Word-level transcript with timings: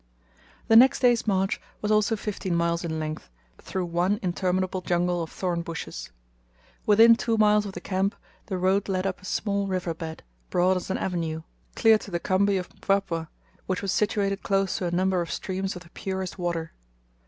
The 0.67 0.75
next 0.75 1.01
day's 1.01 1.27
march 1.27 1.61
was 1.79 1.91
also 1.91 2.15
fifteen 2.15 2.55
miles 2.55 2.83
in 2.83 2.97
length, 2.97 3.29
through 3.59 3.85
one 3.85 4.17
interminable 4.23 4.81
jungle 4.81 5.21
of 5.21 5.29
thorn 5.29 5.61
bushes. 5.61 6.09
Within 6.87 7.15
two 7.15 7.37
miles 7.37 7.67
of 7.67 7.73
the 7.73 7.81
camp, 7.81 8.15
the 8.47 8.57
road 8.57 8.89
led 8.89 9.05
up 9.05 9.21
a 9.21 9.25
small 9.25 9.67
river 9.67 9.93
bed, 9.93 10.23
broad 10.49 10.75
as 10.75 10.89
an 10.89 10.97
avenue, 10.97 11.43
clear 11.75 11.99
to 11.99 12.09
the 12.09 12.19
khambi 12.19 12.57
of 12.57 12.67
Mpwapwa; 12.69 13.27
which 13.67 13.83
was 13.83 13.91
situated 13.91 14.41
close 14.41 14.77
to 14.79 14.87
a 14.87 14.89
number 14.91 15.21
of 15.21 15.31
streams 15.31 15.75
of 15.75 15.83
the 15.83 15.91
purest 15.91 16.39
water. 16.39 16.71